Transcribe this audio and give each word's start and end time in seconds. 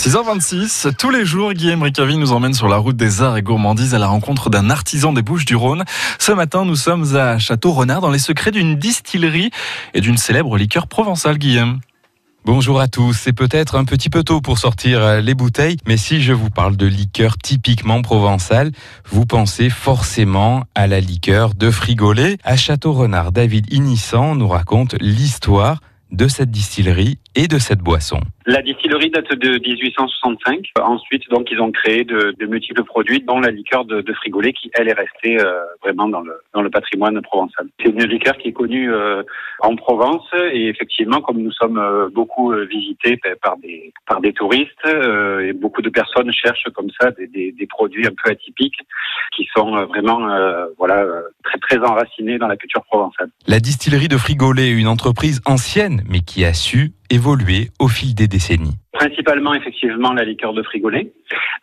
6h26, 0.00 0.94
tous 0.94 1.10
les 1.10 1.26
jours, 1.26 1.52
Guillaume 1.52 1.82
Ricavi 1.82 2.16
nous 2.16 2.32
emmène 2.32 2.54
sur 2.54 2.68
la 2.68 2.78
route 2.78 2.96
des 2.96 3.20
arts 3.20 3.36
et 3.36 3.42
gourmandises 3.42 3.94
à 3.94 3.98
la 3.98 4.06
rencontre 4.06 4.48
d'un 4.48 4.70
artisan 4.70 5.12
des 5.12 5.20
Bouches 5.20 5.44
du 5.44 5.56
Rhône. 5.56 5.84
Ce 6.18 6.32
matin, 6.32 6.64
nous 6.64 6.74
sommes 6.74 7.14
à 7.16 7.38
Château-Renard 7.38 8.00
dans 8.00 8.08
les 8.08 8.18
secrets 8.18 8.50
d'une 8.50 8.76
distillerie 8.76 9.50
et 9.92 10.00
d'une 10.00 10.16
célèbre 10.16 10.56
liqueur 10.56 10.86
provençale, 10.86 11.36
Guillaume. 11.36 11.80
Bonjour 12.46 12.80
à 12.80 12.88
tous, 12.88 13.12
c'est 13.12 13.34
peut-être 13.34 13.74
un 13.74 13.84
petit 13.84 14.08
peu 14.08 14.24
tôt 14.24 14.40
pour 14.40 14.56
sortir 14.56 15.20
les 15.20 15.34
bouteilles, 15.34 15.76
mais 15.86 15.98
si 15.98 16.22
je 16.22 16.32
vous 16.32 16.48
parle 16.48 16.78
de 16.78 16.86
liqueur 16.86 17.36
typiquement 17.36 18.00
provençale, 18.00 18.72
vous 19.10 19.26
pensez 19.26 19.68
forcément 19.68 20.64
à 20.74 20.86
la 20.86 21.00
liqueur 21.00 21.54
de 21.54 21.70
Frigolet. 21.70 22.38
À 22.42 22.56
Château-Renard, 22.56 23.32
David 23.32 23.70
Inissan 23.70 24.34
nous 24.34 24.48
raconte 24.48 24.94
l'histoire 24.98 25.80
de 26.10 26.26
cette 26.26 26.50
distillerie 26.50 27.18
et 27.34 27.48
de 27.48 27.58
cette 27.58 27.80
boisson. 27.80 28.20
La 28.50 28.62
distillerie 28.62 29.10
date 29.10 29.32
de 29.32 29.60
1865. 29.60 30.72
Ensuite, 30.82 31.30
donc, 31.30 31.52
ils 31.52 31.60
ont 31.60 31.70
créé 31.70 32.02
de, 32.02 32.34
de 32.36 32.46
multiples 32.46 32.82
produits, 32.82 33.20
dont 33.20 33.38
la 33.38 33.52
liqueur 33.52 33.84
de, 33.84 34.00
de 34.00 34.12
qui 34.50 34.72
elle 34.74 34.88
est 34.88 34.92
restée 34.92 35.38
euh, 35.38 35.60
vraiment 35.80 36.08
dans 36.08 36.20
le, 36.20 36.32
dans 36.52 36.60
le 36.60 36.68
patrimoine 36.68 37.22
provençal. 37.22 37.68
C'est 37.78 37.90
une 37.90 38.02
liqueur 38.02 38.36
qui 38.38 38.48
est 38.48 38.52
connue 38.52 38.92
euh, 38.92 39.22
en 39.60 39.76
Provence 39.76 40.26
et 40.52 40.66
effectivement, 40.66 41.20
comme 41.20 41.38
nous 41.38 41.52
sommes 41.52 41.78
euh, 41.78 42.08
beaucoup 42.12 42.52
visités 42.68 43.20
par 43.40 43.56
des 43.58 43.92
par 44.08 44.20
des 44.20 44.32
touristes 44.32 44.84
et 44.84 45.52
beaucoup 45.52 45.82
de 45.82 45.90
personnes 45.90 46.32
cherchent 46.32 46.68
comme 46.74 46.90
ça 47.00 47.12
des, 47.12 47.28
des, 47.28 47.52
des 47.52 47.66
produits 47.66 48.06
un 48.06 48.10
peu 48.10 48.32
atypiques 48.32 48.80
qui 49.36 49.48
sont 49.56 49.86
vraiment 49.86 50.26
voilà 50.76 51.06
très 51.44 51.58
très 51.58 51.78
enracinés 51.78 52.38
dans 52.38 52.48
la 52.48 52.56
culture 52.56 52.82
provençale. 52.84 53.30
La 53.46 53.60
distillerie 53.60 54.08
de 54.08 54.16
Frigolet 54.16 54.70
est 54.70 54.72
une 54.72 54.88
entreprise 54.88 55.40
ancienne, 55.46 56.02
mais 56.08 56.20
qui 56.20 56.44
a 56.44 56.52
su 56.52 56.92
évolué 57.10 57.68
au 57.78 57.88
fil 57.88 58.14
des 58.14 58.28
décennies 58.28 58.76
Principalement, 58.92 59.54
effectivement, 59.54 60.12
la 60.12 60.24
liqueur 60.24 60.52
de 60.52 60.62
frigolet. 60.62 61.12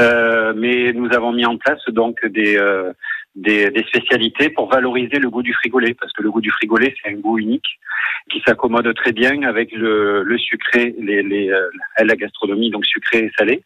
Euh, 0.00 0.52
mais 0.56 0.92
nous 0.92 1.12
avons 1.12 1.32
mis 1.32 1.46
en 1.46 1.56
place 1.56 1.82
donc 1.88 2.24
des, 2.26 2.56
euh, 2.56 2.92
des, 3.34 3.70
des, 3.70 3.84
spécialités 3.84 4.50
pour 4.50 4.70
valoriser 4.70 5.18
le 5.18 5.30
goût 5.30 5.42
du 5.42 5.52
frigolet, 5.54 5.94
parce 5.94 6.12
que 6.12 6.22
le 6.22 6.30
goût 6.30 6.40
du 6.40 6.50
frigolet, 6.50 6.94
c'est 7.02 7.10
un 7.10 7.16
goût 7.18 7.38
unique 7.38 7.78
qui 8.30 8.40
s'accommode 8.46 8.94
très 8.94 9.12
bien 9.12 9.42
avec 9.42 9.72
le, 9.72 10.22
le 10.22 10.38
sucré, 10.38 10.94
les, 10.98 11.22
les, 11.22 11.50
euh, 11.50 11.68
la 12.02 12.16
gastronomie, 12.16 12.70
donc 12.70 12.86
sucré 12.86 13.18
et 13.18 13.32
salé, 13.38 13.62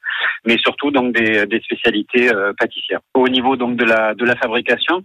mais 0.46 0.58
surtout 0.58 0.90
donc 0.90 1.14
des, 1.14 1.46
des 1.46 1.60
spécialités 1.60 2.32
euh, 2.34 2.52
pâtissières. 2.58 3.00
Au 3.14 3.28
niveau 3.28 3.56
donc 3.56 3.76
de 3.76 3.84
la, 3.84 4.14
de 4.14 4.24
la 4.24 4.36
fabrication, 4.36 5.02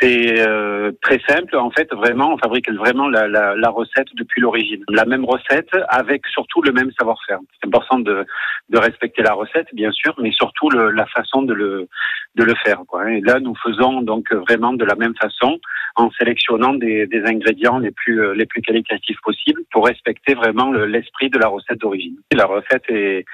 c'est 0.00 0.38
euh, 0.38 0.92
très 1.02 1.20
simple. 1.28 1.56
En 1.56 1.70
fait, 1.70 1.92
vraiment, 1.94 2.34
on 2.34 2.38
fabrique 2.38 2.70
vraiment 2.70 3.08
la, 3.08 3.26
la, 3.28 3.54
la 3.54 3.70
recette 3.70 4.08
depuis 4.14 4.40
l'origine. 4.40 4.84
La 4.88 5.04
même 5.04 5.24
recette 5.24 5.70
avec 5.88 6.26
surtout 6.26 6.62
le 6.62 6.72
même 6.72 6.90
savoir-faire. 6.98 7.38
C'est 7.60 7.66
important 7.66 7.98
de, 7.98 8.26
de 8.68 8.78
respecter 8.78 9.22
la 9.22 9.32
recette, 9.32 9.68
bien 9.72 9.92
sûr, 9.92 10.14
mais 10.18 10.32
surtout 10.32 10.70
le, 10.70 10.90
la 10.90 11.06
façon 11.06 11.42
de 11.42 11.54
le, 11.54 11.88
de 12.34 12.44
le 12.44 12.54
faire. 12.64 12.82
Quoi. 12.86 13.10
Et 13.10 13.20
là, 13.20 13.40
nous 13.40 13.54
faisons 13.62 13.99
donc 14.02 14.32
vraiment 14.32 14.72
de 14.72 14.84
la 14.84 14.94
même 14.94 15.14
façon 15.20 15.60
en 15.96 16.10
sélectionnant 16.12 16.74
des, 16.74 17.08
ingrédients 17.24 17.78
les 17.78 17.90
plus, 17.90 18.22
euh, 18.22 18.34
les 18.34 18.46
plus 18.46 18.62
qualitatifs 18.62 19.18
possibles 19.22 19.62
pour 19.72 19.86
respecter 19.86 20.34
vraiment 20.34 20.72
l'esprit 20.72 21.30
de 21.30 21.38
la 21.38 21.48
recette 21.48 21.78
d'origine. 21.78 22.16
La 22.32 22.46
recette 22.46 22.84
est, 22.88 23.24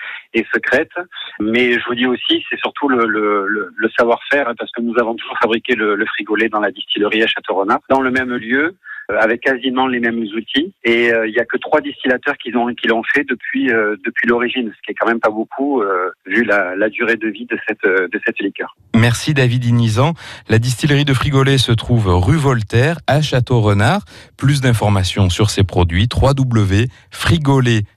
secrète, 0.52 0.92
mais 1.40 1.72
je 1.72 1.84
vous 1.86 1.94
dis 1.94 2.06
aussi, 2.06 2.44
c'est 2.48 2.58
surtout 2.58 2.88
le, 2.88 3.90
savoir-faire, 3.98 4.48
hein, 4.48 4.54
parce 4.58 4.70
que 4.72 4.80
nous 4.80 4.94
avons 4.98 5.14
toujours 5.14 5.38
fabriqué 5.38 5.74
le, 5.74 5.94
le 5.94 6.06
frigolet 6.06 6.48
dans 6.48 6.60
la 6.60 6.70
distillerie 6.70 7.22
à 7.22 7.26
Château-Renard, 7.26 7.80
dans 7.88 8.00
le 8.00 8.10
même 8.10 8.34
lieu, 8.34 8.64
euh, 8.64 8.72
avec 9.08 9.42
quasiment 9.42 9.86
les 9.86 10.00
mêmes 10.00 10.22
outils. 10.36 10.72
Et 10.84 11.12
euh, 11.12 11.26
il 11.26 11.32
n'y 11.32 11.38
a 11.38 11.44
que 11.44 11.56
trois 11.56 11.80
distillateurs 11.80 12.36
qui 12.38 12.50
l'ont 12.50 13.02
fait 13.14 13.24
depuis 13.24 13.70
euh, 13.70 13.96
depuis 14.04 14.28
l'origine, 14.28 14.72
ce 14.76 14.82
qui 14.82 14.92
est 14.92 14.94
quand 14.94 15.06
même 15.06 15.20
pas 15.20 15.30
beaucoup 15.30 15.82
vu 16.26 16.44
la, 16.44 16.74
la, 16.76 16.88
durée 16.88 17.16
de 17.16 17.28
vie 17.28 17.46
de 17.46 17.58
cette 17.66 17.84
de 17.84 18.20
cette 18.24 18.38
liqueur. 18.40 18.76
Merci 18.94 19.34
David 19.34 19.64
Inizan. 19.64 20.14
La 20.48 20.58
distillerie 20.58 21.04
de 21.04 21.14
Frigolet 21.14 21.58
se 21.58 21.72
trouve 21.72 22.08
rue 22.08 22.36
Voltaire 22.36 22.98
à 23.06 23.20
Château-Renard. 23.20 24.04
Plus 24.36 24.60
d'informations 24.60 25.30
sur 25.30 25.50
ses 25.50 25.64
produits 25.64 26.08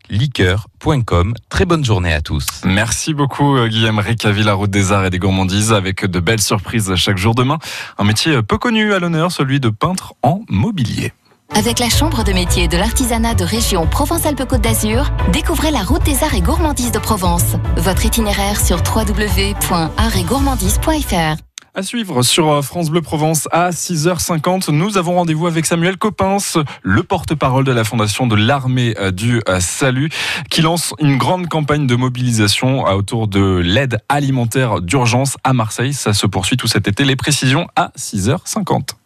www.frigoletliqueur.com. 0.10 1.34
Très 1.50 1.66
bonne 1.66 1.86
journée 1.86 2.14
à 2.14 2.22
tous. 2.22 2.46
Merci 2.66 3.14
beaucoup 3.14 3.58
Guillaume 3.68 4.00
Ricavi, 4.00 4.44
la 4.44 4.54
route 4.54 4.72
des 4.72 4.92
arts 4.92 5.06
et 5.06 5.10
des 5.10 5.20
gourmandises 5.20 5.74
avec 5.74 6.06
de 6.06 6.20
belles 6.20 6.42
surprises 6.42 6.94
chaque 6.96 7.18
jour 7.18 7.36
demain. 7.36 7.60
Un 7.98 8.04
métier 8.04 8.42
peu 8.42 8.58
connu 8.58 8.94
à 8.94 9.00
l'honneur, 9.00 9.32
celui 9.32 9.60
de 9.60 9.70
peintre 9.70 10.14
en 10.24 10.42
mobilier. 10.50 11.14
Avec 11.56 11.80
la 11.80 11.90
Chambre 11.90 12.24
de 12.24 12.32
métier 12.32 12.68
de 12.68 12.78
l'artisanat 12.78 13.34
de 13.34 13.44
région 13.44 13.88
Provence-Alpes-Côte 13.88 14.62
d'Azur, 14.62 15.10
découvrez 15.34 15.72
la 15.72 15.82
route 15.82 16.04
des 16.04 16.24
arts 16.24 16.36
et 16.36 16.42
gourmandises 16.42 16.92
de 16.92 17.00
Provence. 17.00 17.56
Votre 17.76 18.06
itinéraire 18.06 18.62
sur 18.62 18.78
www.artsetgourmandise.fr. 18.78 21.49
À 21.80 21.82
suivre 21.82 22.24
sur 22.24 22.52
euh, 22.52 22.62
France 22.62 22.90
Bleu 22.90 23.02
Provence 23.02 23.48
à 23.54 23.70
6h50. 23.70 24.70
Nous 24.70 24.98
avons 24.98 25.16
rendez-vous 25.16 25.48
avec 25.48 25.66
Samuel 25.66 25.96
Coppens, 25.96 26.58
le 26.82 27.04
porte-parole 27.04 27.64
de 27.64 27.72
la 27.72 27.86
Fondation 27.86 28.28
de 28.28 28.36
l'Armée 28.36 28.96
euh, 29.00 29.12
du 29.12 29.42
euh, 29.48 29.62
Salut, 29.62 30.10
qui 30.50 30.62
lance 30.62 30.94
une 31.00 31.16
grande 31.16 31.48
campagne 31.48 31.88
de 31.88 31.96
mobilisation 31.96 32.84
autour 32.84 33.30
de 33.30 33.62
l'aide 33.64 34.00
alimentaire 34.10 34.82
d'urgence 34.82 35.38
à 35.46 35.54
Marseille. 35.54 35.94
Ça 35.94 36.12
se 36.12 36.28
poursuit 36.28 36.58
tout 36.58 36.68
cet 36.68 36.90
été. 36.90 37.06
Les 37.06 37.16
précisions 37.16 37.70
à 37.78 37.94
6h50. 37.98 38.99